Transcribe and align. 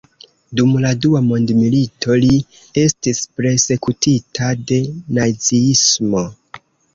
Dum 0.59 0.69
la 0.85 0.93
Dua 1.01 1.19
Mondmilito, 1.25 2.15
li 2.23 2.29
estis 2.85 3.21
persekutita 3.43 4.49
de 4.73 4.81
Naziismo. 5.19 6.25